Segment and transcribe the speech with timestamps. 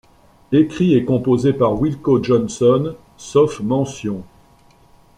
[0.51, 4.23] Écrits et composés par Wilko Johnson sauf mention.